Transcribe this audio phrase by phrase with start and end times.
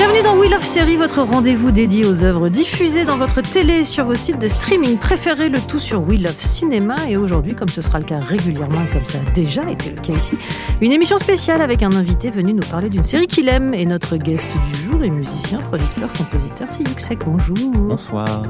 [0.00, 3.84] Bienvenue dans Wheel of Série, votre rendez-vous dédié aux œuvres diffusées dans votre télé et
[3.84, 6.94] sur vos sites de streaming préférés, le tout sur Wheel of Cinéma.
[7.06, 10.14] Et aujourd'hui, comme ce sera le cas régulièrement, comme ça a déjà été le cas
[10.14, 10.36] ici,
[10.80, 13.74] une émission spéciale avec un invité venu nous parler d'une série qu'il aime.
[13.74, 17.18] Et notre guest du jour est musicien, producteur, compositeur, c'est Yuxek.
[17.26, 17.70] Bonjour.
[17.70, 18.44] Bonsoir.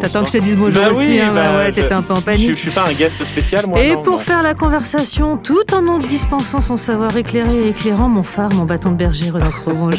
[0.00, 2.02] T'attends que je te dise bonjour Bah aussi, oui, hein, bah ouais, t'étais je- un
[2.02, 2.50] peu en Je, panique.
[2.50, 3.80] je suis pas un guest spécial, moi.
[3.80, 8.08] Et non, pour faire la conversation, tout en nous dispensant son savoir éclairé et éclairant,
[8.08, 9.46] mon phare, mon bâton de berger, Renaud.
[9.92, 9.96] Je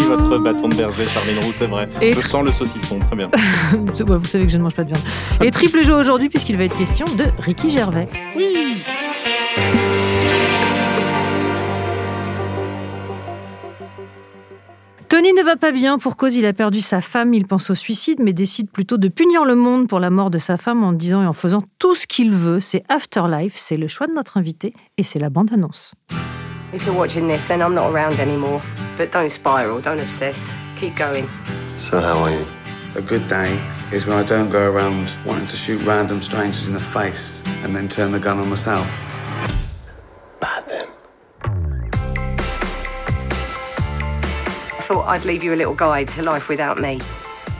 [0.00, 1.88] suis votre bâton de berger, Charline Roux, c'est vrai.
[2.00, 3.30] Et je sens le saucisson, très bien.
[3.72, 5.02] Vous savez que je ne mange pas de viande.
[5.42, 8.08] Et triple jeu aujourd'hui, puisqu'il va être question de Ricky Gervais.
[8.36, 8.44] Oui
[15.14, 17.76] Tony ne va pas bien pour cause il a perdu sa femme, il pense au
[17.76, 20.92] suicide, mais décide plutôt de punir le monde pour la mort de sa femme en
[20.92, 22.58] disant et en faisant tout ce qu'il veut.
[22.58, 25.94] C'est Afterlife, c'est le choix de notre invité et c'est la bande-annonce.
[26.74, 28.60] If you're watching this, then I'm not around anymore.
[28.98, 30.50] But don't spiral, don't obsess.
[30.80, 31.28] Keep going.
[31.78, 32.44] So how are you?
[32.96, 33.56] A good day
[33.92, 37.72] is when I don't go around wanting to shoot random strangers in the face and
[37.72, 38.84] then turn the gun on myself.
[40.40, 40.93] Bad then.
[44.84, 47.00] Thought I'd leave you a little guide to life without me.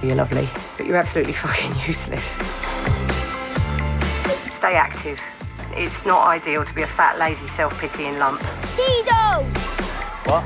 [0.02, 2.32] You're lovely, but you're absolutely fucking useless.
[4.52, 5.18] Stay active.
[5.72, 8.40] It's not ideal to be a fat, lazy, self-pitying lump.
[8.76, 9.42] Pedo!
[10.26, 10.44] What?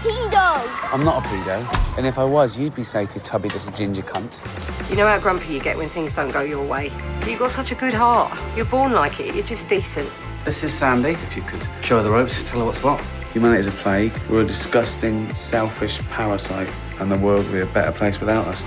[0.00, 0.90] Pedo!
[0.90, 1.98] I'm not a pedo.
[1.98, 4.40] And if I was, you'd be safe, you tubby little ginger cunt.
[4.88, 6.90] You know how grumpy you get when things don't go your way.
[7.26, 8.34] You've got such a good heart.
[8.56, 9.34] You're born like it.
[9.34, 10.10] You're just decent.
[10.46, 11.10] This is Sandy.
[11.10, 13.04] If you could show her the ropes, tell her what's what.
[13.36, 14.12] Humanity's a plague.
[14.30, 18.60] We're a disgusting, selfish parasite, and the world would be a better place without us.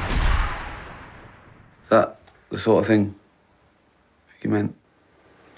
[1.83, 2.19] Is that
[2.51, 3.15] the sort of thing
[4.43, 4.75] you meant?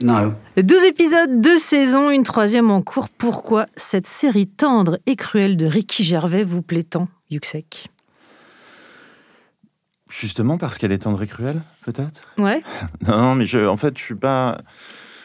[0.01, 0.35] No.
[0.55, 3.09] 12 épisodes, deux saisons, une troisième en cours.
[3.09, 7.89] Pourquoi cette série tendre et cruelle de Ricky Gervais vous plaît tant, Yuxek?
[10.07, 12.21] Justement parce qu'elle est tendre et cruelle, peut-être?
[12.37, 12.61] Ouais
[13.07, 14.57] Non, mais je, en fait, je suis pas.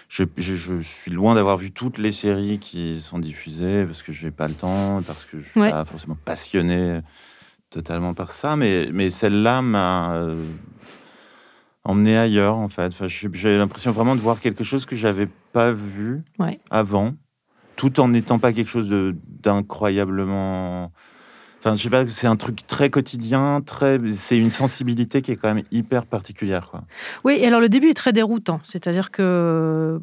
[0.09, 4.13] Je, je- je suis loin d'avoir vu toutes les séries qui sont diffusées parce que
[4.13, 5.71] je n'ai pas le temps, parce que je suis Ouais.
[5.71, 7.01] pas forcément passionné
[7.71, 8.55] totalement par ça.
[8.57, 10.45] Mais, mais celle-là m'a euh,
[11.85, 12.87] emmené ailleurs, en fait.
[12.87, 16.61] Enfin, j'ai l'impression vraiment de voir quelque chose que j'avais pas vu Ouais.
[16.71, 17.15] avant,
[17.75, 20.93] tout en n'étant pas quelque chose d'incroyablement.
[21.59, 23.99] Enfin, je sais pas, c'est un truc très quotidien, très.
[24.17, 26.83] C'est une sensibilité qui est quand même hyper particulière, quoi.
[27.25, 28.61] Oui, et alors le début est très déroutant.
[28.63, 30.01] C'est-à-dire que,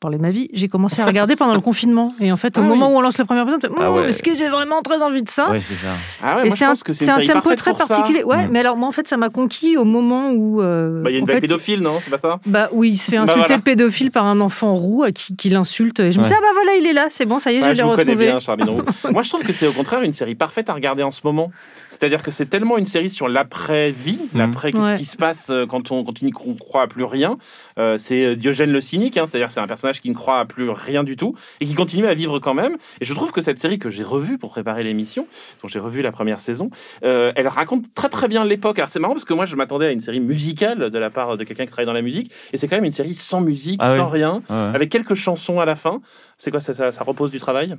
[0.00, 2.14] parler de ma vie, j'ai commencé à regarder pendant le confinement.
[2.20, 2.94] Et en fait, au Ah moment oui.
[2.94, 4.08] où on lance le premier épisode, Ah ouais.
[4.08, 5.88] est-ce que j'ai vraiment très envie de ça Ouais, c'est ça.
[6.22, 8.24] Ah ouais, Et c'est un, un tempo très particulier.
[8.24, 8.50] Ouais, Mm.
[8.50, 10.60] mais alors moi en fait ça m'a conquis au moment où.
[10.62, 12.38] euh, Bah, il y a une fait, pédophile, non C'est pas ça?
[12.46, 13.56] Bah oui, il se fait Bah, insulter voilà.
[13.58, 16.00] de pédophile par un enfant roux à qui, qui l'insulte.
[16.00, 16.30] Et je me Ouais.
[16.30, 17.82] dit, ah bah voilà, il est là, c'est bon, ça y est, Ouais, je l'ai
[17.82, 18.14] retrouvé.
[18.26, 18.38] bien.
[19.12, 21.50] Moi, je trouve que c'est au contraire une série parfaite à regarder en ce moment.
[21.88, 24.38] C'est-à-dire que c'est tellement une série sur l'après-vie, Mhm.
[24.40, 27.36] l'après, qu'est-ce qui se passe euh, quand on, n'y cro- croit à plus rien.
[27.78, 30.44] Euh, c'est euh, Diogène le cynique, hein, c'est-à-dire c'est un personnage qui ne croit à
[30.44, 32.76] plus rien du tout et qui continue à vivre quand même.
[33.00, 35.26] Et je trouve que cette série que j'ai revue pour préparer l'émission,
[35.62, 36.70] dont j'ai revu la première saison,
[37.02, 38.78] euh, elle raconte très très bien l'époque.
[38.78, 41.36] Alors c'est marrant parce que moi je m'attendais à une série musicale de la part
[41.36, 43.80] de quelqu'un qui travaille dans la musique, et c'est quand même une série sans musique,
[43.82, 43.96] Ah oui.
[43.98, 44.56] sans rien, ouais.
[44.74, 46.00] avec quelques chansons à la fin.
[46.36, 47.76] C'est quoi ça, ça, ça repose du travail?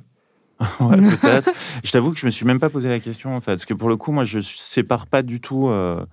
[0.80, 1.50] Ouais, peut-être.
[1.82, 3.74] je t'avoue que je me suis même pas posé la question en fait, parce que
[3.74, 5.68] pour le coup, moi, je sépare pas du tout.
[5.68, 6.04] euh,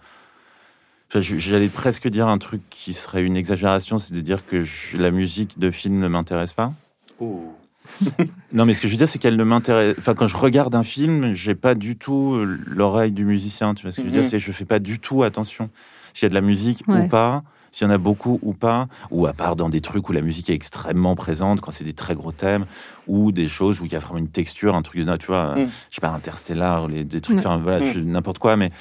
[1.13, 5.09] J'allais presque dire un truc qui serait une exagération, c'est de dire que je- la
[5.11, 6.73] musique de film ne m'intéresse pas.
[8.53, 9.95] Non, mais ce que je veux dire, c'est qu'elle ne m'intéresse.
[9.97, 12.35] Enfin, quand je regarde un film, j'ai pas du tout
[12.67, 13.73] l'oreille du musicien.
[13.73, 14.21] Tu vois ce que je veux Mhm.
[14.21, 15.69] dire C'est je fais pas du tout attention
[16.13, 16.99] s'il y a de la musique Ouais.
[17.01, 17.43] ou pas.
[17.71, 20.21] S'il y en a beaucoup ou pas, ou à part dans des trucs où la
[20.21, 22.65] musique est extrêmement présente, quand c'est des très gros thèmes,
[23.07, 25.55] ou des choses où il y a vraiment une texture, un truc de tu vois,
[25.55, 25.69] Mm.
[25.89, 28.01] je sais pas, Interstellar, les, des trucs, enfin voilà, Mm.
[28.05, 28.71] n'importe quoi, mais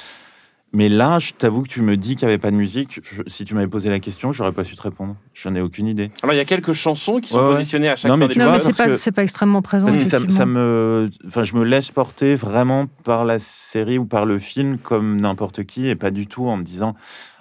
[0.73, 3.01] Mais là, je t'avoue que tu me dis qu'il n'y avait pas de musique.
[3.03, 5.17] Je- si tu m'avais posé la question, j'aurais pas su te répondre.
[5.33, 6.11] J'en ai aucune idée.
[6.23, 7.55] Alors, il y a quelques chansons qui sont Ouais, ouais.
[7.57, 8.75] positionnées à chaque Non, fin mais tu des Non, vois, mais épisodes.
[8.75, 9.87] c'est pas, que- pas extrêmement présent.
[9.87, 14.27] Parce que ça, me, enfin, je me laisse porter vraiment par la série ou par
[14.27, 16.95] le film comme n'importe qui et pas du tout en me disant,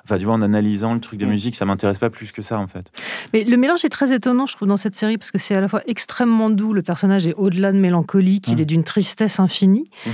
[0.05, 1.29] enfin, tu vois, en analysant le truc de Mm.
[1.29, 2.89] musique, ça m'intéresse pas plus que ça en fait.
[3.33, 5.59] Mais le mélange est très étonnant, je trouve, dans cette série, parce que c'est à
[5.59, 8.61] la fois extrêmement doux, le personnage est au-delà de mélancolique, il Mm.
[8.61, 10.13] est d'une tristesse infinie, Mhm.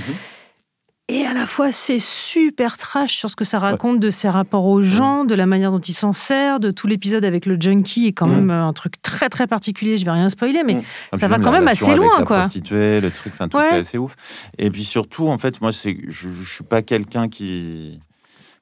[1.08, 4.64] Et à la fois c'est super trash sur ce que ça raconte de ses rapports
[4.64, 8.06] aux gens, de la manière dont il s'en sert, de tout l'épisode avec le junkie
[8.06, 8.34] est quand Mm.
[8.34, 10.82] même euh, un truc très très particulier, je vais rien spoiler, mais Mm.
[11.12, 12.40] Et Ça va quand la même assez avec loin, la quoi.
[12.40, 13.68] prostituée, le truc, enfin, tout Ouais.
[13.76, 14.16] est assez ouf.
[14.58, 18.00] Et puis surtout, en fait, moi, c'est, je, je suis pas quelqu'un qui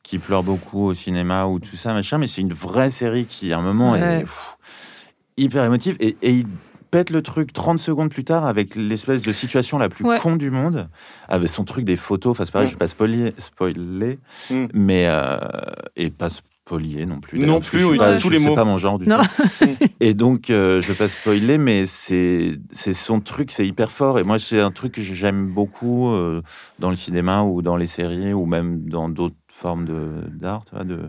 [0.03, 3.53] qui pleure beaucoup au cinéma ou tout ça, machin, mais c'est une vraie série qui,
[3.53, 4.01] à un moment, Ouais.
[4.01, 4.57] est pff,
[5.37, 6.47] hyper émotive et, et il
[6.93, 10.19] pète le truc 30 secondes plus tard avec l'espèce de situation la plus Ouais.
[10.19, 10.89] con du monde,
[11.29, 12.31] avec son truc des photos.
[12.31, 12.71] Enfin, c'est pareil, Mm.
[12.71, 14.19] je vais pas spoiler, spoiler
[14.51, 14.67] Mm.
[14.75, 15.39] mais euh,
[15.97, 16.29] et pas
[16.67, 17.39] spolier non plus.
[17.39, 18.55] Non d'ailleurs, parce que plus, je suis oui, pas- tous les mots.
[18.55, 19.19] pas mon genre du Non.
[19.59, 19.67] tout.
[20.01, 24.19] Et donc, euh, je vais pas spoiler, mais c'est c'est son truc, c'est hyper fort.
[24.19, 26.41] Et moi, c'est un truc que j'aime beaucoup euh,
[26.79, 31.01] dans le cinéma ou dans les séries ou même dans d'autres formes de- d'art, de,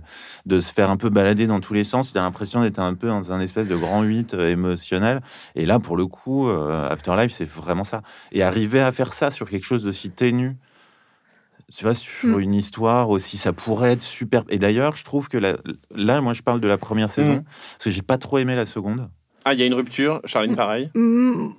[0.45, 2.11] de se faire un peu balader dans tous les sens.
[2.13, 5.21] J'ai l'impression d'être un peu dans un espèce de grand 8 euh, émotionnel.
[5.55, 8.01] Et là, pour le coup, euh, Afterlife, c'est vraiment ça.
[8.31, 10.57] Et arriver à faire ça sur quelque chose d'aussi ténu,
[11.71, 12.39] tu vois, sur Mm.
[12.39, 14.43] une histoire aussi, ça pourrait être super.
[14.49, 15.57] Et d'ailleurs, je trouve que la-
[15.95, 17.43] là, moi, je parle de la première saison, Mm.
[17.43, 19.09] parce que j'ai pas trop aimé la seconde.
[19.45, 20.21] Ah, il y a une rupture.
[20.25, 20.89] Charline, pareil?
[20.95, 21.49] mm,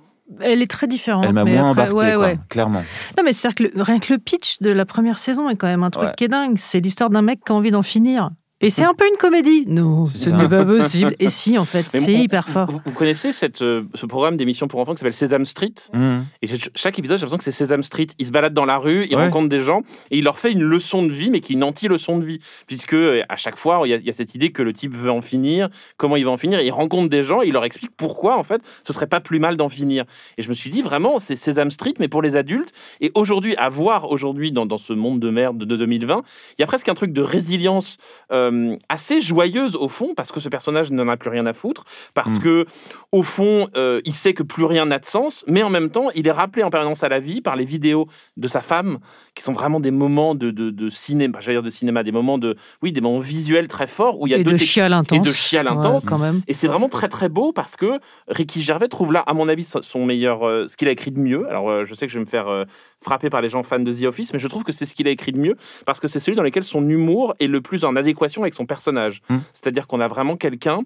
[0.41, 1.23] elle est très différente.
[1.27, 2.39] Elle m'a moins après, embarqué, ouais, quoi, ouais.
[2.49, 2.83] clairement.
[3.17, 5.67] Non, mais c'est-à-dire que le- rien que le pitch de la première saison est quand
[5.67, 6.13] même un truc Ouais.
[6.17, 6.57] qui est dingue.
[6.57, 8.31] C'est l'histoire d'un mec qui a envie d'en finir.
[8.61, 9.65] Et c'est un peu une comédie.
[9.67, 11.13] Non, ce n'est pas possible.
[11.19, 12.71] Et si, en fait, c'est hyper fort.
[12.71, 16.19] Vous, vous connaissez cette, euh, ce programme d'émission pour enfants qui s'appelle Sesame Street Mm.
[16.41, 18.07] Et ch- chaque épisode, j'ai l'impression que c'est Sesame Street.
[18.17, 19.25] Il se balade dans la rue, il Ouais.
[19.25, 21.63] rencontre des gens et il leur fait une leçon de vie, mais qui est une
[21.65, 22.39] anti-leçon de vie.
[22.65, 24.71] Puisque euh, à chaque fois, il y, a, il y a cette idée que le
[24.71, 26.59] type veut en finir, comment il va en finir.
[26.59, 29.19] Et il rencontre des gens et il leur explique pourquoi, en fait, ce serait pas
[29.19, 30.05] plus mal d'en finir.
[30.37, 32.71] Et je me suis dit, vraiment, c'est Sesame Street, mais pour les adultes.
[33.01, 36.23] Et aujourd'hui, à voir aujourd'hui dans, dans ce monde de merde de 2020,
[36.57, 37.97] il y a presque un truc de résilience
[38.31, 38.44] euh,
[38.89, 41.83] assez joyeuse au fond, parce que ce personnage n'en a plus rien à foutre,
[42.13, 42.39] parce Mm.
[42.39, 42.65] que
[43.11, 46.09] au fond, euh, il sait que plus rien n'a de sens, mais en même temps,
[46.15, 48.07] il est rappelé en permanence à la vie par les vidéos
[48.37, 48.99] de sa femme,
[49.35, 52.37] qui sont vraiment des moments de, de, de cinéma, j'allais dire de cinéma, des moments
[52.37, 54.71] de, oui, des moments visuels très forts où il y a Et deux de textes-
[54.71, 55.17] chial intense.
[55.17, 56.05] et de chial Ouais, intense.
[56.05, 56.41] quand même.
[56.47, 59.63] Et c'est vraiment très très beau parce que Ricky Gervais trouve là, à mon avis,
[59.63, 61.47] son- son meilleur, euh, ce qu'il a écrit de mieux.
[61.49, 62.65] Alors euh, je sais que je vais me faire euh,
[63.03, 65.07] frapper par les gens fans de The Office, mais je trouve que c'est ce qu'il
[65.07, 65.55] a écrit de mieux
[65.85, 68.65] parce que c'est celui dans lequel son humour est le plus en adéquation avec son
[68.65, 69.21] personnage.
[69.29, 69.39] Hmm.
[69.53, 70.81] C'est-à-dire qu'on a vraiment quelqu'un.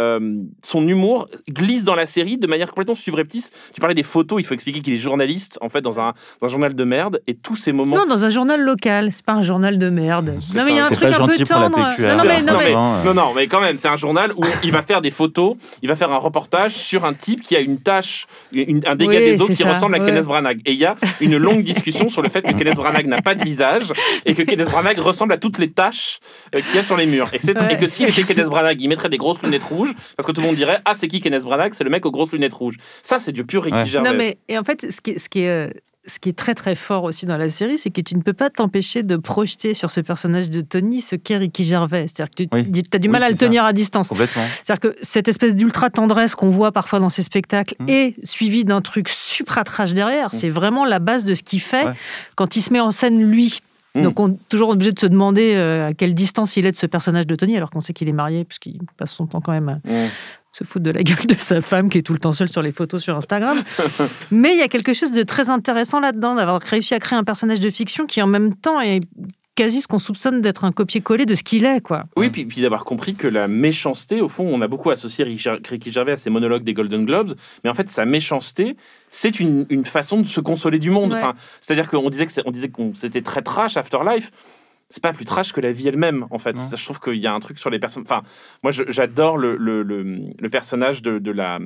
[0.00, 0.20] Euh,
[0.62, 3.50] son humour glisse dans la série de manière complètement subreptice.
[3.74, 6.46] Tu parlais des photos, il faut expliquer qu'il est journaliste en fait dans un, dans
[6.46, 9.10] un journal de merde et tous ces moments Non, dans un journal local.
[9.12, 10.34] C'est pas un journal de merde.
[10.54, 11.88] Non, mais il y a un truc un peu tendre.
[11.88, 13.04] PQ, Non, hein, non, mais, non, non, mais- euh.
[13.04, 15.88] non, non, mais quand même, c'est un journal où il va faire des photos, il
[15.88, 19.24] va faire un reportage sur un type qui a une tâche, une- un dégât Oui,
[19.36, 20.06] des eaux qui ça, ressemble à ouais.
[20.06, 20.60] Kenneth Branagh.
[20.64, 23.34] Et il y a une longue discussion sur le fait que Kenneth Branagh n'a pas
[23.34, 23.92] de visage
[24.24, 26.20] et que Kenneth Branagh ressemble à toutes les taches
[26.54, 27.28] euh, qu'il y a sur les murs.
[27.32, 27.74] Et, Ouais.
[27.74, 30.40] et que s'il était Kenneth Branagh, il mettrait des grosses lunettes rouges parce que tout
[30.40, 31.72] le monde dirait Ah, c'est qui Kenneth Branagh?
[31.74, 32.76] C'est le mec aux grosses lunettes rouges.
[33.02, 33.86] Ça, c'est du pur Ricky Ouais.
[33.86, 34.10] Gervais.
[34.10, 35.70] Non, mais et en fait, ce qui est, ce qui est, euh,
[36.06, 38.32] ce qui est très très fort aussi dans la série, c'est que tu ne peux
[38.32, 42.06] pas t'empêcher de projeter sur ce personnage de Tony ce qu'est Ricky Gervais.
[42.06, 42.82] C'est-à-dire que tu Oui.
[42.92, 43.46] as du Oui, mal à le ça.
[43.46, 44.08] tenir à distance.
[44.08, 44.44] Complètement.
[44.64, 47.88] C'est-à-dire que cette espèce d'ultra tendresse qu'on voit parfois dans ces spectacles Mm.
[47.90, 50.32] est suivie d'un truc supra trash derrière.
[50.32, 51.92] C'est vraiment la base de ce qu'il fait Ouais.
[52.36, 53.60] quand il se met en scène lui.
[53.98, 54.02] Mm.
[54.02, 56.76] Donc on est toujours obligé de se demander euh, à quelle distance il est de
[56.76, 59.52] ce personnage de Tony, alors qu'on sait qu'il est marié, puisqu'il passe son temps quand
[59.52, 60.08] même à Mm.
[60.52, 62.62] se foutre de la gueule de sa femme qui est tout le temps seule sur
[62.62, 63.58] les photos sur Instagram.
[64.30, 67.24] Mais il y a quelque chose de très intéressant là-dedans, d'avoir réussi à créer un
[67.24, 69.00] personnage de fiction qui en même temps est
[69.54, 72.04] quasi ce qu'on soupçonne d'être un copier-coller de ce qu'il est, quoi.
[72.16, 75.58] Oui, puis, puis d'avoir compris que la méchanceté, au fond, on a beaucoup associé Richard-
[75.68, 78.76] Ricky Gervais à ses monologues des Golden Globes, mais en fait, sa méchanceté,
[79.10, 81.12] c'est une, une façon de se consoler du monde.
[81.12, 81.18] Ouais.
[81.18, 84.30] Enfin, C'est-à-dire qu'on disait que on disait qu'on c'était très trash, Afterlife.
[84.90, 86.56] C'est pas plus trash que la vie elle-même, en fait.
[86.58, 88.04] Ça, je trouve qu'il y a un truc sur les personnes.
[88.06, 88.22] Enfin,
[88.62, 91.58] moi, j'adore le, le, le, le personnage de, de, la,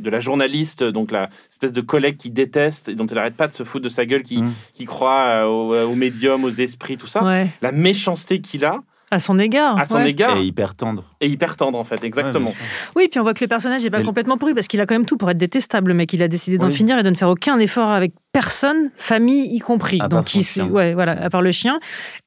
[0.00, 3.48] de la journaliste, donc la espèce de collègue qui déteste et dont elle arrête pas
[3.48, 4.52] de se foutre de sa gueule, qui, Mm.
[4.72, 7.22] qui croit euh, aux, aux médiums, aux esprits, tout ça.
[7.22, 7.48] Ouais.
[7.60, 8.78] La méchanceté qu'il a
[9.10, 9.78] À son égard.
[9.78, 10.10] à son ouais.
[10.10, 11.04] égard Et hyper tendre.
[11.20, 12.50] est hyper tendre, en fait, exactement.
[12.50, 12.56] Ouais.
[12.96, 14.86] Oui, puis on voit que le personnage n'est pas Mais- complètement pourri parce qu'il a
[14.86, 16.12] quand même tout pour être détestable, le mec.
[16.12, 16.72] Il a décidé d'en Oui.
[16.74, 19.98] finir et de ne faire aucun effort avec personne, famille y compris.
[20.00, 20.66] À part Donc, son il- chien.
[20.68, 21.78] ouais, voilà, à part le chien.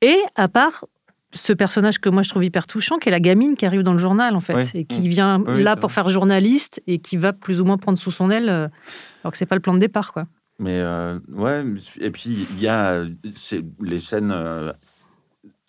[0.02, 0.86] Et à part
[1.34, 3.92] ce personnage que moi je trouve hyper touchant, qui est la gamine qui arrive dans
[3.92, 4.70] le journal, en fait, Oui.
[4.74, 5.96] et qui vient Oui, là pour vrai.
[5.96, 8.68] faire journaliste et qui va plus ou moins prendre sous son aile, euh,
[9.24, 10.24] alors que c'est pas le plan de départ, quoi.
[10.60, 11.64] Mais euh, ouais,
[12.00, 13.04] et puis il y a
[13.36, 14.72] c'est les scènes euh,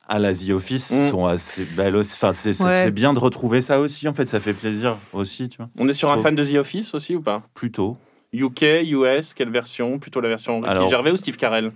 [0.08, 1.10] à la The Office Mm.
[1.10, 2.12] sont assez belles aussi.
[2.14, 2.90] Enfin, c'est Ouais.
[2.90, 5.68] bien de retrouver ça aussi, en fait, ça fait plaisir aussi, tu vois.
[5.78, 7.42] On est sur un fan de The Office aussi ou pas?
[7.54, 7.96] Plutôt.
[8.32, 9.98] UK, US, quelle version?
[9.98, 11.70] Plutôt la version Ricky Alors- Gervais ou Steve Carell?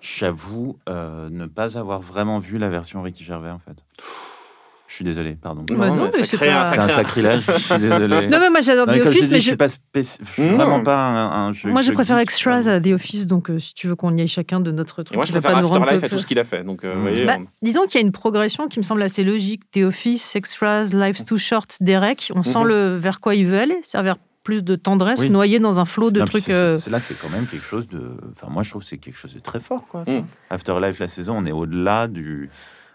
[0.00, 3.76] J'avoue euh, ne pas avoir vraiment vu la version Ricky Gervais, en fait.
[4.88, 5.64] Je suis désolé, pardon.
[5.68, 8.28] Bah non, mais c'est crée un- pas- ça C'est un crée sacrilège, je suis désolé.
[8.28, 10.42] Non, mais moi j'adore Non, The Office, mais je je- suis pas spéci- je suis
[10.44, 10.56] Non.
[10.56, 11.70] vraiment pas un, un jeu.
[11.70, 14.20] moi je préfère geek, Extras à The Office, donc euh, si tu veux qu'on y
[14.20, 16.18] aille chacun de notre truc, Et moi, je préfère pas nous rendre Afterlife à tout
[16.20, 16.62] ce qu'il a fait.
[16.62, 17.02] Donc, euh, vous Mm.
[17.02, 19.62] voyez, Bah, on- disons qu'il y a une progression qui me semble assez logique.
[19.72, 22.66] The Office, Extras, Life's Too Short, Derek, on sent Mhm.
[22.68, 25.30] le vers quoi il veut aller, c'est vers plus de tendresse, Oui.
[25.30, 26.44] noyé dans un flot de Non, trucs.
[26.44, 28.12] c'est- euh, c'est- Là, c'est quand même quelque chose de.
[28.30, 30.04] Enfin, moi, je trouve que c'est quelque chose de très fort, quoi.
[30.06, 30.22] Mm.
[30.50, 32.48] Afterlife, la saison, on est au-delà du.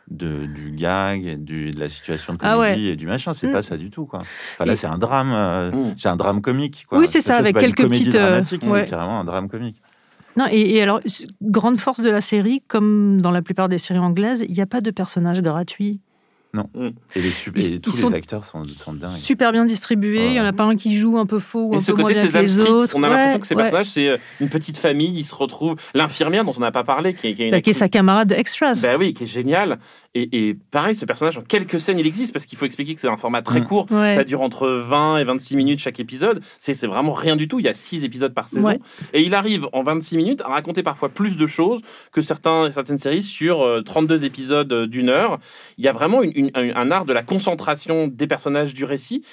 [0.10, 2.94] De, du gag, et du, de la situation de Ah comédie ouais.
[2.94, 3.52] et du machin, c'est Mm.
[3.52, 4.20] pas ça du tout quoi.
[4.56, 5.94] Enfin là Et- c'est un drame, euh, Mm.
[5.96, 6.98] c'est un drame comique quoi.
[7.00, 8.82] Oui, c'est ça, avec pas une quelques petites, euh, dramatique, ouais.
[8.84, 9.78] c'est carrément un drame comique.
[10.36, 11.00] Non, et, et alors,
[11.42, 14.66] grande force de la série, comme dans la plupart des séries anglaises, il n'y a
[14.66, 16.00] pas de personnages gratuits.
[17.16, 19.12] Et, les, sub- Ils- et tous les acteurs sont, sont dingues.
[19.16, 21.74] Super bien distribués, il n'y en a pas un qui joue un peu faux ou
[21.74, 22.94] Et un ce peu moins côté bien que les autres.
[22.98, 23.62] on a Ouais, l'impression que ces ouais.
[23.64, 25.78] personnages, c'est euh, une petite famille, ils se retrouvent.
[25.94, 27.78] L'infirmière dont on n'a pas parlé, qui est, qui est une Bah, qui est actrice-
[27.80, 28.80] sa camarade de Extras.
[28.84, 29.80] Bah oui, qui est génial.
[30.14, 33.00] Et, et pareil, ce personnage, en quelques scènes, il existe parce qu'il faut expliquer que
[33.02, 33.66] c'est un format très Mm.
[33.66, 33.88] court.
[33.92, 34.14] Ouais.
[34.14, 36.42] Ça dure entre 20 et 26 minutes chaque épisode.
[36.60, 37.60] C'est vraiment rien du tout.
[37.60, 38.68] Il y a 6 épisodes par saison.
[38.68, 38.80] Ouais.
[39.14, 41.80] Et il arrive en 26 minutes à raconter parfois plus de choses
[42.12, 45.40] que certains, certaines séries sur euh, 32 épisodes euh, d'une heure.
[45.78, 48.84] Il y a vraiment une- une- un un art de la concentration des personnages du
[48.84, 49.24] récit.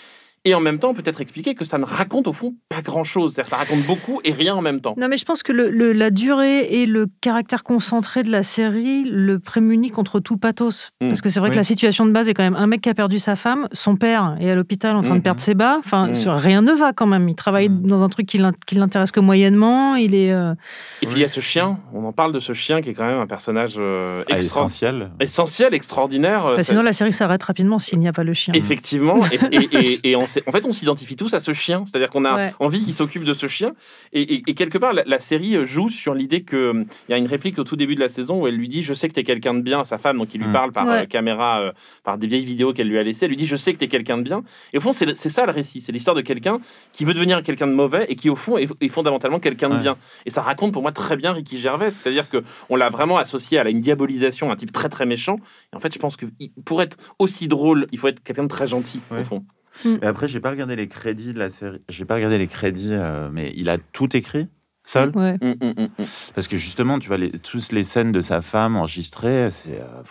[0.44, 3.32] Et en même temps, peut-être expliquer que ça ne raconte au fond pas grand-chose.
[3.34, 4.94] C'est-à-dire que ça raconte beaucoup et rien en même temps.
[4.96, 8.42] Non, mais je pense que le, le- la durée et le caractère concentré de la
[8.42, 10.90] série le prémunit contre tout pathos.
[11.00, 11.08] Mm.
[11.08, 11.54] Parce que c'est vrai Oui.
[11.54, 13.68] que la situation de base est quand même un mec qui a perdu sa femme,
[13.72, 15.22] son père est à l'hôpital en train de Mhm.
[15.22, 15.76] perdre ses bas.
[15.78, 16.14] Enfin, Mm.
[16.14, 17.28] sur- rien ne va quand même.
[17.28, 17.86] Il travaille Mm.
[17.86, 19.96] dans un truc qui l'in- qui l'intéresse que moyennement.
[19.96, 20.32] Il est.
[20.32, 20.54] euh,
[21.02, 21.78] Et puis il y a ce chien.
[21.92, 24.60] On en parle de ce chien qui est quand même un personnage euh, Ah, extra-
[24.60, 25.10] essentiel.
[25.20, 26.46] essentiel, extraordinaire.
[26.46, 28.54] Euh, bah, sinon, la série s'arrête rapidement s'il n'y a pas le chien.
[28.54, 29.18] Effectivement,
[29.52, 30.16] et, et- et-
[30.46, 31.84] en fait, on s'identifie tous à ce chien.
[31.86, 32.54] C'est-à-dire qu'on a Ouais.
[32.60, 33.72] envie qu'il s'occupe de ce chien.
[34.12, 37.14] Et, et- et quelque part, la, la série joue sur l'idée que hum, il y
[37.14, 39.08] a une réplique au tout début de la saison où elle lui dit Je sais
[39.08, 40.52] que tu es quelqu'un de bien à sa femme, donc il lui Mm.
[40.52, 41.02] parle par Ouais.
[41.02, 41.72] euh, caméra, euh,
[42.04, 43.24] par des vieilles vidéos qu'elle lui a laissées.
[43.26, 44.42] Elle lui dit Je sais que tu es quelqu'un de bien.
[44.72, 45.80] Et au fond, c'est ça le récit.
[45.80, 46.60] C'est l'histoire de quelqu'un
[46.92, 49.78] qui veut devenir quelqu'un de mauvais et qui, au fond, est, est fondamentalement quelqu'un de
[49.78, 49.96] bien.
[50.26, 51.90] Et ça raconte pour moi très bien Ricky Gervais.
[51.90, 55.36] C'est-à-dire que on l'a vraiment associé à la- une diabolisation, un type très très méchant.
[55.72, 56.26] Et en fait, je pense que
[56.64, 59.24] pour être aussi drôle, il faut être quelqu'un de très gentil, au Ouais.
[59.70, 59.98] Fond.
[60.02, 61.80] Et après, j'ai pas regardé les crédits de la série.
[61.88, 64.48] J'ai pas regardé les crédits, euh, mais il a tout écrit
[64.84, 65.10] seul.
[65.14, 65.36] Ouais.
[65.42, 65.88] Hum, hum, hum.
[66.34, 69.80] Parce que justement, tu vois, les, toutes les scènes de sa femme enregistrées, c'est.
[69.80, 70.02] euh,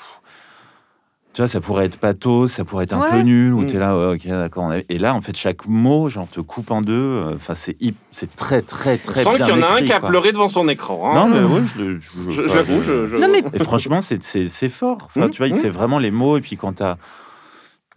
[1.34, 3.12] tu vois, ça pourrait être pathos, ça pourrait être un Ouais.
[3.12, 3.68] peu nul, ou Mm.
[3.68, 4.74] t'es là, ouais, ok, d'accord.
[4.90, 6.94] Et là, en fait, chaque mot, genre, te coupe en deux.
[6.94, 7.78] euh, Enfin, c'est
[8.10, 10.10] c'est très, très, très bien qu'il y en a un qui a quoi.
[10.10, 11.12] pleuré devant son écran.
[11.12, 11.14] hein.
[11.14, 11.98] Non, mais ouais, je le.
[12.00, 14.98] Je, Je- je- je l'avoue, je- je- Non, mais- Et franchement, c'est- fort.
[15.06, 15.60] Enfin, Mm, tu vois, mm.
[15.62, 16.38] c'est vraiment les mots.
[16.38, 16.98] Et puis quand t'as.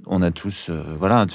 [0.07, 1.27] On a tous, euh, voilà,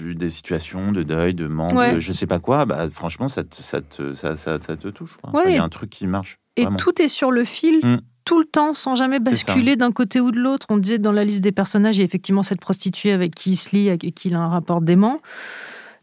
[0.00, 1.94] eu des situations de deuil, de manque, Ouais.
[1.94, 2.66] de je sais pas quoi.
[2.66, 5.16] Bah, franchement, ça te, ça te, ça, ça, ça te touche.
[5.32, 6.38] Ouais, Il y a un truc qui marche.
[6.56, 6.76] Et vraiment.
[6.76, 7.80] tout est sur le fil.
[7.82, 8.00] Mm.
[8.26, 10.66] Tout le temps, sans jamais basculer d'un côté ou de l'autre.
[10.68, 13.52] On disait dans la liste des personnages, il y a effectivement cette prostituée avec qui
[13.52, 15.18] il se lie, avec qui il a un rapport dément.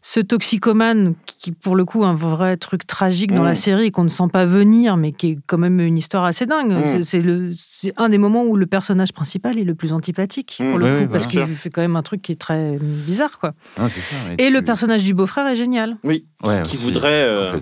[0.00, 3.46] Ce toxicomane, qui pour le coup un vrai truc tragique dans Mm.
[3.46, 6.24] la série et qu'on ne sent pas venir, mais qui est quand même une histoire
[6.24, 6.70] assez dingue.
[6.72, 6.84] Mm.
[6.84, 10.58] C'est- C'est le- c'est un des moments où le personnage principal est le plus antipathique,
[10.60, 10.70] Mm.
[10.70, 12.76] pour le Oui, coup, oui, parce qu'il fait quand même un truc qui est très
[12.80, 13.38] bizarre.
[13.40, 13.54] quoi.
[13.88, 14.14] C'est ça.
[14.38, 15.96] Et tu- le personnage du beau-frère est génial.
[16.04, 17.58] Oui, Ouais, qui aussi, voudrait, euh,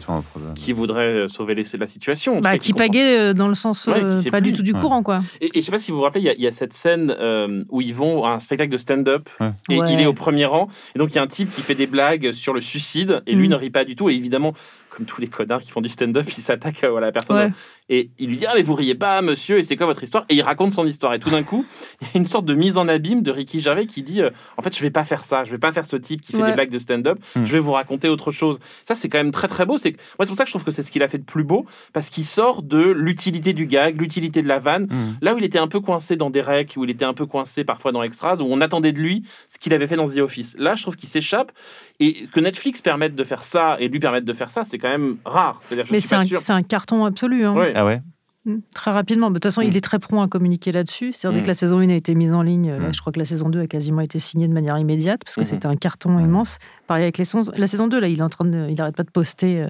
[0.54, 2.40] qui voudrait euh, sauver les- la situation.
[2.42, 2.86] Bah, cas, qui comprend.
[2.88, 4.50] pagaie euh, dans le sens Ouais, qui euh, pas plus.
[4.50, 4.80] du tout du Ouais.
[4.80, 5.02] courant.
[5.02, 5.20] quoi.
[5.40, 6.52] Et, et je sais pas si vous vous rappelez, il y a- il y, a
[6.52, 9.50] cette scène euh, où ils vont à un spectacle de stand-up Ouais.
[9.70, 9.92] et Ouais.
[9.94, 10.68] il est au premier rang.
[10.94, 13.34] Et donc il y a un type qui fait des blagues sur le suicide et
[13.34, 13.52] lui Mm.
[13.52, 14.10] ne rit pas du tout.
[14.10, 14.52] Et évidemment,
[14.96, 17.36] comme tous les connards qui font du stand-up, il s'attaque à la personne.
[17.36, 17.50] Ouais.
[17.88, 20.24] Et il lui dit Ah, mais vous riez pas, monsieur, et c'est quoi votre histoire?
[20.28, 21.14] Et il raconte son histoire.
[21.14, 21.64] Et tout d'un coup,
[22.00, 24.30] il y a une sorte de mise en abîme de Ricky Gervais qui dit euh,
[24.56, 26.38] En fait, je vais pas faire ça, je vais pas faire ce type qui fait
[26.42, 26.48] Ouais.
[26.48, 27.44] des blagues de stand-up, Hmm.
[27.44, 28.58] je vais vous raconter autre chose.
[28.84, 29.78] Ça, c'est quand même très très beau.
[29.78, 31.24] C'est moi, c'est pour ça que je trouve que c'est ce qu'il a fait de
[31.24, 34.84] plus beau, parce qu'il sort de l'utilité du gag, l'utilité de la vanne.
[34.84, 35.16] Mm.
[35.22, 37.64] Là où il était un peu coincé dans Derek, où il était un peu coincé
[37.64, 40.56] parfois dans Extras, où on attendait de lui ce qu'il avait fait dans The Office.
[40.58, 41.52] Là, je trouve qu'il s'échappe.
[41.98, 44.98] Et que Netflix permette de faire ça et lui permette de faire ça, c'est quand
[44.98, 45.60] même rare.
[45.62, 46.14] C'est-à-dire, Mais c'est
[46.52, 47.44] un, carton absolu.
[47.44, 47.54] hein.
[47.54, 47.72] Ouais.
[47.74, 48.00] Ah ouais
[48.44, 49.28] Mm, Très rapidement.
[49.30, 49.64] De toute façon, Mm.
[49.64, 51.12] il est très prompt à communiquer là-dessus.
[51.12, 51.42] C'est vrai Mm.
[51.42, 52.70] que la saison 1 a été mise en ligne.
[52.76, 52.94] Là, Mm.
[52.94, 55.42] je crois que la saison 2 a quasiment été signée de manière immédiate parce que
[55.42, 56.20] c'était un carton Mm.
[56.20, 56.58] immense.
[56.86, 58.94] Pareil avec les saisons- la saison 2, là, il est en train de, il arrête
[58.94, 59.68] pas de poster euh,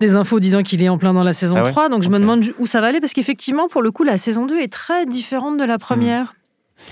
[0.00, 1.88] des infos disant qu'il est en plein dans la saison Ah ouais 3.
[1.88, 4.44] Donc je me demande où ça va aller parce qu'effectivement, pour le coup, la saison
[4.44, 6.34] 2 est très différente de la première.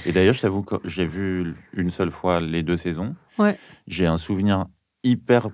[0.06, 3.14] Et d'ailleurs, je t'avoue que j'ai vu une seule fois les deux saisons.
[3.38, 3.58] Ouais.
[3.86, 4.64] J'ai un souvenir
[5.02, 5.48] hyper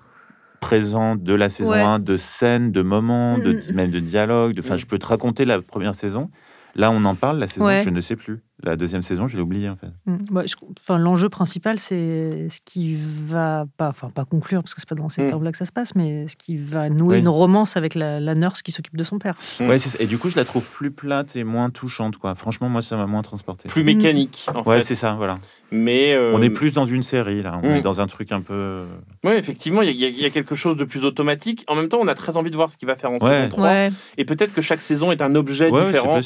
[0.61, 1.81] présent de la saison Ouais.
[1.83, 3.75] 1, de scènes, de moments, de, Mm.
[3.75, 4.55] même de dialogues.
[4.55, 4.79] de- Enfin, Mm.
[4.79, 6.31] je peux te raconter la première saison.
[6.77, 7.83] Là, on en parle, la saison, Ouais.
[7.83, 8.41] je ne sais plus.
[8.63, 9.89] La deuxième saison, je l'ai oubliée, en fait.
[10.07, 10.17] Mm.
[10.31, 14.81] Bah, je- enfin, l'enjeu principal, c'est ce qui va pas, enfin pas conclure parce que
[14.81, 15.43] c'est pas dans ces Mm.
[15.43, 17.21] là que ça se passe, mais ce qui va nouer Oui.
[17.21, 19.35] une romance avec la, la nurse qui s'occupe de son père.
[19.61, 19.69] Mm.
[19.69, 22.35] Ouais, et du coup, je la trouve plus plate et moins touchante, quoi.
[22.35, 23.69] Franchement, moi, ça m'a moins transporté.
[23.69, 25.39] Plus mécanique, en Ouais, c'est ça, voilà.
[25.73, 27.61] Mais euh, On est plus dans une série, là.
[27.63, 27.77] On Mm.
[27.77, 28.83] est dans un truc un peu.
[29.25, 31.65] Oui, effectivement, il y, a- il y a quelque chose de plus automatique.
[31.69, 33.37] En même temps, on a très envie de voir ce qu'il va faire en Ouais.
[33.45, 33.65] saison 3.
[33.69, 33.93] Ouais.
[34.19, 36.19] Et peut-être que chaque saison est un objet Ouais, ouais, différent.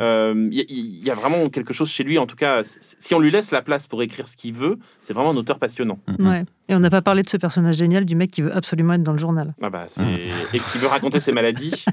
[0.00, 3.14] Euh, Il y, il y a vraiment quelque chose chez lui, en tout cas, si
[3.14, 5.98] on lui laisse la place pour écrire ce qu'il veut, c'est vraiment un auteur passionnant.
[6.18, 6.44] Mm, Ouais.
[6.68, 9.02] Et on n'a pas parlé de ce personnage génial du mec qui veut absolument être
[9.02, 9.54] dans le journal.
[9.60, 10.02] Ah bah, c'est-
[10.54, 11.84] Et qui veut raconter ses maladies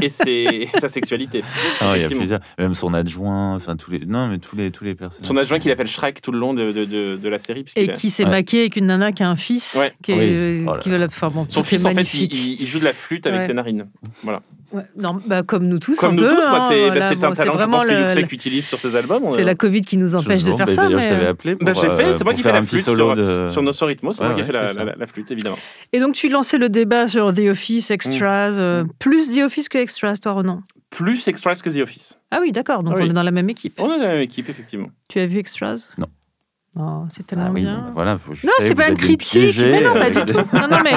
[0.00, 1.42] et, ses- et sa sexualité.
[1.80, 2.40] Ah, il y a plusieurs.
[2.58, 4.06] Même son adjoint, enfin, tous les.
[4.06, 5.26] Non, mais tous les, tous les personnages.
[5.26, 7.64] Son adjoint qu'il appelle Shrek tout le long de, de, de- de la série.
[7.74, 8.30] Et a- qui s'est Ouais.
[8.30, 9.92] maqué avec une nana qui a un fils Ouais.
[10.02, 10.66] qui, est- Oui.
[10.68, 11.06] Oh qui veut la.
[11.06, 12.64] Enfin bon, Son fils, en fait, il, magnifique.
[12.66, 13.46] joue de la flûte avec Ouais.
[13.48, 13.86] ses narines.
[14.72, 14.82] Ouais.
[14.96, 15.98] Non, bah, comme nous tous.
[16.00, 17.64] Comme un nous peu, tous, hein, c'est bah, voilà, c'est bon, un talent que je
[17.64, 19.22] vraiment pense que le- Yuxek utilise sur ses albums.
[19.30, 20.82] C'est la Covid qui nous empêche de faire Bah, ça.
[20.84, 22.42] D'ailleurs, mais, je t'avais euh, appelé pour, Bah, j'ai fait, euh, c'est moi pour qui
[22.42, 23.48] fais la un petit flûte solo sur- de.
[23.48, 23.62] Sur
[24.12, 25.56] c'est Ouais, moi qui ai fait la, la- la flûte, évidemment.
[25.92, 28.88] Et donc, tu lançais le débat sur The Office, Extras, euh, Mm.
[28.98, 32.18] plus The Office que Extras, toi, Renan Plus Extras que The Office.
[32.30, 33.06] Ah oui, d'accord, donc Ah oui.
[33.06, 33.74] on est dans la même équipe.
[33.80, 34.88] On est dans la même équipe, effectivement.
[35.08, 35.88] Tu as vu Extras?
[35.98, 36.06] Non.
[36.78, 37.90] Oh, c'est tellement Ah oui, bien.
[37.94, 38.18] voilà.
[38.18, 39.56] faut- Non, c'est pas une critique.
[39.58, 40.38] Mais non, pas euh, du tout.
[40.52, 40.92] Non, non, mais,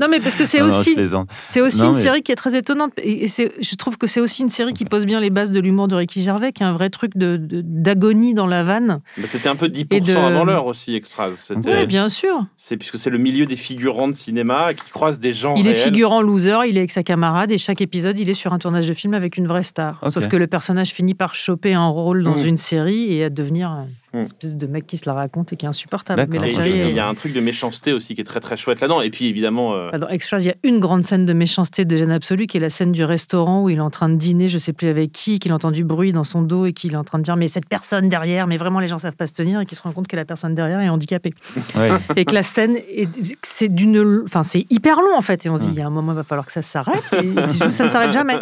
[0.00, 0.96] non, mais parce que c'est aussi,
[1.36, 2.92] c'est aussi Non, une mais- série qui est très étonnante.
[2.98, 5.86] Et je trouve que c'est aussi une série qui pose bien les bases de l'humour
[5.86, 9.00] de Ricky Gervais, qui est un vrai truc de, de- d'agonie dans la vanne.
[9.16, 11.30] Bah, C'était un peu 10% Et de- avant l'heure aussi, Extras.
[11.54, 12.44] Oui, bien sûr.
[12.56, 15.74] C'est puisque c'est le milieu des figurants de cinéma qui croisent des gens Il est
[15.74, 18.88] figurant loser, il est avec sa camarade et chaque épisode, il est sur un tournage
[18.88, 20.00] de film avec une vraie star.
[20.10, 22.46] Sauf que le personnage finit par choper un rôle dans Mm.
[22.46, 24.22] une série et à devenir une Mm.
[24.22, 26.26] espèce de mec qui se la raconte et qui est insupportable.
[26.30, 28.40] Mais la série, il y a est- un truc de méchanceté aussi qui est très
[28.40, 29.00] très chouette là-dedans.
[29.02, 31.96] Et puis évidemment, euh, Dans Extras, il y a une grande scène de méchanceté de
[31.96, 34.48] gêne absolue qui est la scène du restaurant où il est en train de dîner,
[34.48, 36.96] je sais plus avec qui, qu'il entend du bruit dans son dos et qu'il est
[36.96, 39.32] en train de dire mais cette personne derrière, mais vraiment les gens savent pas se
[39.34, 41.32] tenir et qu'il se rend compte que la personne derrière est handicapée.
[41.76, 41.90] Ouais.
[42.16, 43.08] et que la scène est
[43.42, 45.86] c'est d'une enfin c'est hyper long en fait et on se dit il y a
[45.86, 48.36] un moment il va falloir que ça s'arrête et du coup, ça ne s'arrête jamais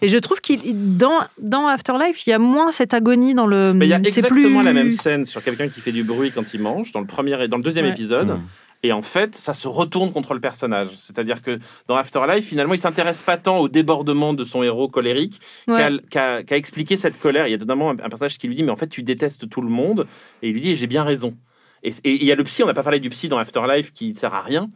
[0.00, 3.72] et je trouve qu'il dans dans Afterlife il y a moins cette agonie dans le
[3.74, 6.04] mais il y a c'est exactement plus- la même scène sur quelqu'un qui fait du
[6.04, 7.92] bruit quand il mange dans le premier et dans le deuxième Ouais.
[7.92, 8.28] épisode.
[8.28, 8.42] Mm.
[8.84, 10.88] Et en fait, ça se retourne contre le personnage.
[10.98, 15.40] C'est-à-dire que dans Afterlife, finalement, il s'intéresse pas tant au débordement de son héros colérique
[15.68, 15.90] Ouais.
[16.10, 17.46] qu'à expliquer cette colère.
[17.46, 19.48] Il y a notamment un, un personnage qui lui dit, mais en fait, tu détestes
[19.48, 20.06] tout le monde.
[20.42, 21.36] Et il lui dit, j'ai bien raison.
[21.84, 24.10] Et il y a le psy, on n'a pas parlé du psy dans Afterlife qui
[24.10, 24.68] ne sert à rien.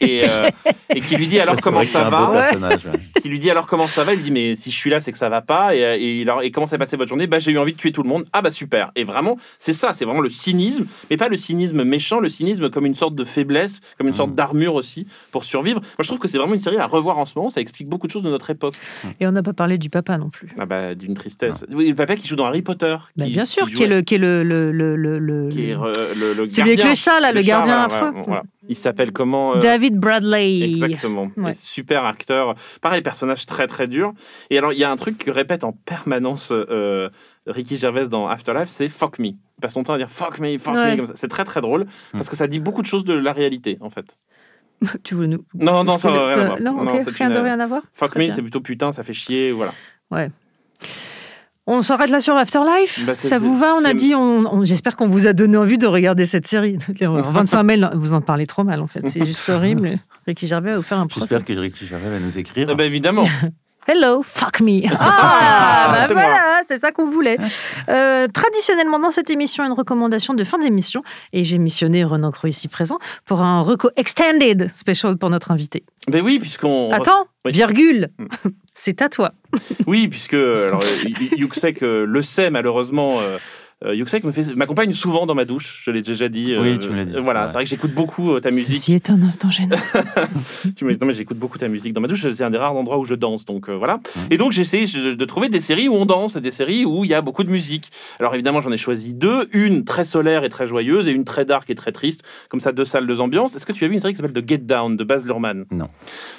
[0.00, 0.48] Et, et, euh,
[0.94, 2.30] et qui lui dit alors Ça, comment ça va?
[2.30, 3.20] ouais.
[3.20, 4.12] qui lui dit alors comment ça va?
[4.14, 6.22] Il lui dit mais si je suis là c'est que ça va pas et, et,
[6.22, 7.26] alors, et comment s'est passée votre journée?
[7.26, 8.24] Bah j'ai eu envie de tuer tout le monde.
[8.32, 8.90] Ah bah super.
[8.96, 12.70] Et vraiment c'est ça, c'est vraiment le cynisme, mais pas le cynisme méchant, le cynisme
[12.70, 14.36] comme une sorte de faiblesse, comme une sorte Mhm.
[14.36, 15.80] d'armure aussi pour survivre.
[15.80, 17.50] Moi je trouve que c'est vraiment une série à revoir en ce moment.
[17.50, 18.74] Ça explique beaucoup de choses de notre époque.
[19.20, 21.66] et on n'a pas parlé du papa non plus Ah bah d'une tristesse.
[21.70, 22.96] Oui, le papa qui joue dans Harry Potter.
[23.16, 25.18] Bah, qui- bien sûr qui qui est jouait- le qui est le le le, le-
[25.18, 26.88] le- qui est, euh, le, le celui avec gardien.
[26.90, 28.42] le chat là le, chat, gardien voilà, affreux voilà, voilà.
[28.68, 31.30] Il s'appelle comment euh, David Bradley Exactement.
[31.36, 31.54] Ouais.
[31.54, 32.54] Super acteur.
[32.80, 34.12] Pareil, personnage très très dur.
[34.50, 37.08] Et alors, il y a un truc que répète en permanence euh,
[37.46, 39.26] Ricky Gervais dans Afterlife, c'est fuck me.
[39.28, 40.92] Il passe son temps à dire fuck me, fuck Ouais.
[40.92, 41.14] me, comme ça.
[41.16, 43.90] C'est très très drôle parce que ça dit beaucoup de choses de la réalité, en
[43.90, 44.16] fait.
[45.02, 46.60] tu veux nous Non, non, ça n'a le- rien à voir.
[46.60, 49.52] non, rien une- de rien à voir Fuck me, c'est plutôt putain, ça fait chier,
[49.52, 49.72] voilà.
[51.72, 54.96] On s'arrête là sur Afterlife Bah, Ça vous va On a dit, on, on- j'espère
[54.96, 56.76] qu'on vous a donné envie de regarder cette série.
[57.02, 59.06] En 25 mails, vous en parlez trop mal en fait.
[59.08, 59.90] C'est juste horrible.
[60.26, 61.06] Ricky Gervais va vous faire un.
[61.08, 62.66] J'espère que Ricky Gervais va nous écrire.
[62.70, 63.26] Ah bah, évidemment.
[63.86, 64.82] Hello, fuck me.
[65.00, 67.36] Ah, bah c'est voilà, c'est ça qu'on voulait.
[67.88, 71.02] Euh, traditionnellement, dans cette émission, une recommandation de fin d'émission.
[71.32, 75.84] Et j'ai missionné Renan Cro ici présent pour un reco extended special pour notre invité.
[76.08, 76.92] ben oui, puisqu'on.
[76.92, 77.52] Attends, Oui.
[77.52, 78.08] virgule.
[78.18, 78.26] Mm.
[78.74, 79.32] C'est à toi.
[79.86, 80.82] Oui, puisque alors,
[81.36, 83.18] Yuxek le sait malheureusement.
[83.20, 83.38] Euh,
[83.82, 86.54] Yuxek me fait- m'accompagne souvent dans ma douche, je l'ai déjà dit.
[86.58, 87.64] Oui, tu me l'as dit, euh, Voilà, c'est vrai.
[87.64, 88.76] que j'écoute beaucoup euh, ta musique.
[88.76, 89.76] Ceci est un instant gênant.
[90.76, 92.26] Tu me- non, mais j'écoute beaucoup ta musique dans ma douche.
[92.32, 93.96] C'est un des rares endroits où je danse, donc euh, voilà.
[93.96, 94.20] Mmh.
[94.32, 97.10] Et donc j'essaie de, trouver des séries où on danse, et des séries où il
[97.10, 97.90] y a beaucoup de musique.
[98.18, 101.44] Alors évidemment, j'en ai choisi deux, une très solaire et très joyeuse, et une très
[101.46, 102.22] dark et très triste.
[102.50, 103.56] Comme ça, deux salles, deux ambiances.
[103.56, 105.64] Est-ce que tu as vu une série qui s'appelle The Get Down de Baz Luhrmann?
[105.70, 105.88] Non.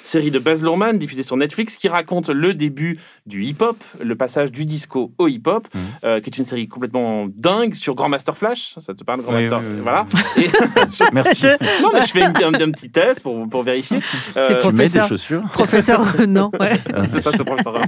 [0.04, 4.52] Série de Baz Luhrmann diffusée sur Netflix qui raconte le début du hip-hop, le passage
[4.52, 5.66] du disco au hip-hop,
[6.04, 8.74] euh, qui est une série complètement dingue sur Grandmaster Flash.
[8.80, 9.82] Ça te parle, Oui, Grandmaster oui, oui, oui.
[9.82, 10.06] Voilà.
[10.36, 10.48] Et
[10.90, 11.42] je- Merci.
[11.42, 13.98] Je- non, mais je fais une- un, un petit test pour, pour vérifier.
[14.36, 15.08] Euh, C'est Tu mets des Professeur.
[15.08, 16.78] chaussures Professeur Renan, ouais.
[17.10, 17.78] c'est ça, c'est professeur.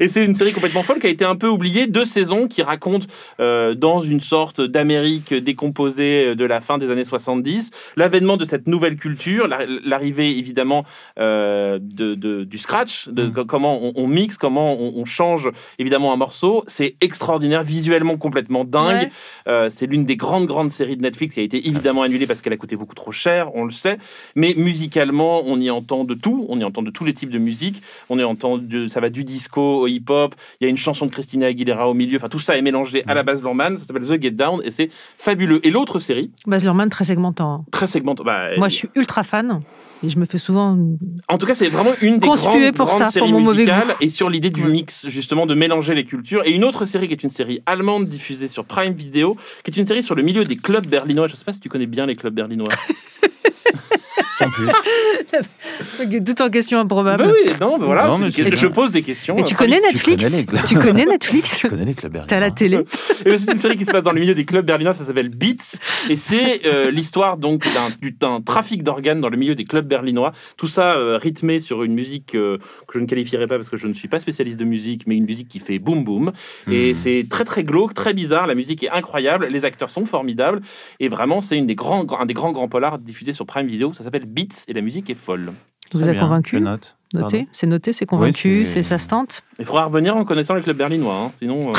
[0.00, 1.86] Et c'est une série complètement folle qui a été un peu oubliée.
[1.86, 3.06] Deux saisons qui racontent
[3.40, 8.66] euh, dans une sorte d'Amérique décomposée de la fin des années 70 l'avènement de cette
[8.66, 10.84] nouvelle culture, la- l'arrivée évidemment
[11.18, 15.50] euh, de, de- du scratch, de co- comment on, on mixe, comment on, on change
[15.78, 16.64] évidemment un morceau.
[16.66, 19.02] C'est extraordinaire, visuellement complètement dingue.
[19.02, 19.10] Ouais.
[19.48, 22.42] Euh, c'est l'une des grandes, grandes séries de Netflix qui a été évidemment annulée parce
[22.42, 23.98] qu'elle a coûté beaucoup trop cher, on le sait.
[24.34, 26.46] Mais musicalement, on y entend de tout.
[26.48, 27.82] On y entend de tous les types de musique.
[28.08, 30.34] On y entend, de, ça va du disco au hip-hop.
[30.60, 32.16] Il y a une chanson de Christina Aguilera au milieu.
[32.16, 33.76] Enfin, tout ça est mélangé à la base Lorman.
[33.76, 35.64] Ça s'appelle The Get Down et c'est fabuleux.
[35.66, 37.52] Et l'autre série, Baz Luhrmann, très segmentant.
[37.52, 37.64] hein.
[37.70, 38.22] très segmentée.
[38.24, 39.60] bah, Moi, je suis ultra fan
[40.04, 40.78] et je me fais souvent.
[41.28, 42.38] En tout cas, c'est vraiment une des grandes,
[42.74, 43.52] pour grandes ça, pour séries goût.
[43.52, 46.42] musicales et sur l'idée du mix, justement, de mélanger les cultures.
[46.46, 49.76] Et une autre série qui est une série allemande diffusée sur Prime Video, qui est
[49.76, 51.26] une série sur le milieu des clubs berlinois.
[51.26, 52.68] Je ne sais pas si tu connais bien les clubs berlinois.
[54.38, 54.68] Sans plus.
[56.24, 57.24] Tout en question improbable.
[57.24, 58.06] Bah oui, non, bah voilà.
[58.08, 59.36] Non, mais je pose des questions.
[59.36, 60.60] Mais tu euh, connais tu Netflix connais clubs.
[60.66, 62.28] Tu connais Netflix Je connais les clubs berlinois.
[62.28, 62.76] T'as la télé.
[63.24, 65.04] Et ben, c'est une série qui se passe dans le milieu des clubs berlinois, ça
[65.04, 65.78] s'appelle Beats,
[66.08, 69.86] et c'est euh, l'histoire donc d'un, du- d'un trafic d'organes dans le milieu des clubs
[69.86, 70.32] berlinois.
[70.56, 73.76] Tout ça euh, rythmé sur une musique euh, que je ne qualifierais pas parce que
[73.76, 76.32] je ne suis pas spécialiste de musique, mais une musique qui fait boum boum.
[76.70, 78.46] Et c'est très très glauque, très bizarre.
[78.46, 80.60] La musique est incroyable, les acteurs sont formidables,
[81.00, 83.92] et vraiment c'est une des grands, un des grands grands polars diffusés sur Prime Video.
[83.94, 85.52] Ça s'appelle Beats et la musique est folle.
[85.92, 86.96] Vous bien, convaincu note.
[87.14, 87.48] Noté.
[87.54, 89.42] C'est noté, c'est convaincu, Oui, c'est c'est- ça se tente.
[89.58, 91.70] Il faudra revenir en connaissant les clubs berlinois, hein, sinon.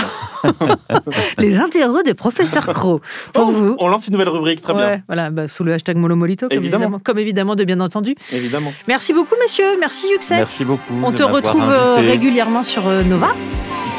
[0.44, 0.50] euh,
[1.38, 3.00] Les interros des professeurs Crow.
[3.34, 3.76] Pour oh, vous.
[3.78, 6.86] On lance une nouvelle rubrique, très Ouais, voilà, bah, sous le hashtag Molomolito, comme Évidemment.
[6.86, 7.02] évidemment.
[7.04, 8.16] comme évidemment, de bien entendu.
[8.16, 8.74] bien, évidemment.
[8.88, 9.78] Merci beaucoup, messieurs.
[9.80, 10.38] Merci, Yuxek.
[10.40, 10.94] Merci beaucoup.
[11.04, 13.36] On de te retrouve euh, invité régulièrement sur euh, Nova.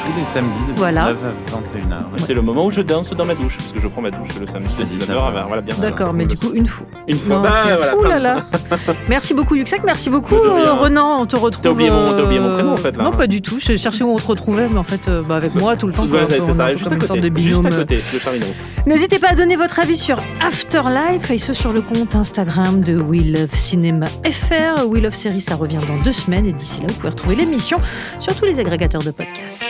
[0.04, 1.04] Tous les samedis de 19 Voilà.
[1.06, 2.24] à 21h.
[2.26, 4.28] C'est le moment où je danse dans ma douche, parce que je prends ma douche
[4.40, 5.36] le samedi de À 19h 19h.
[5.42, 6.86] à voilà, bien D'accord, mais du coup, une fois.
[7.08, 8.44] Une fois, Non, bah, voilà, Ouh là là.
[9.08, 9.82] Merci beaucoup, Yuxek.
[9.84, 11.20] Merci beaucoup, euh, Renan.
[11.20, 11.62] On te retrouve.
[11.62, 13.04] T'as oublié mon- t'as oublié mon euh, prénom, en fait, là.
[13.04, 13.58] Non, pas du tout.
[13.58, 15.92] Je cherchais où on te retrouvait, mais en fait, euh, bah, avec moi tout le
[15.92, 16.06] temps.
[16.06, 16.20] quoi.
[16.20, 17.30] Ouais, c'est on ça, juste à une sorte côté.
[17.30, 18.90] de Juste à côté, le.
[18.90, 22.96] N'hésitez pas à donner votre avis sur Afterlife et ce sur le compte Instagram de
[23.00, 24.86] We Love Cinéma FR.
[24.88, 27.78] We Love Série, ça revient dans deux semaines et d'ici là, vous pouvez retrouver l'émission
[28.18, 29.64] sur tous les agrégateurs de podcasts.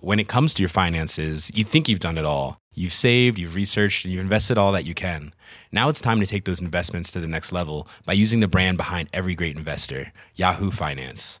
[0.00, 2.58] When it comes to your finances, you think you've done it all.
[2.72, 5.34] You've saved, you've researched, and you've invested all that you can.
[5.70, 8.76] Now it's time to take those investments to the next level by using the brand
[8.76, 11.40] behind every great investor, Yahoo Finance.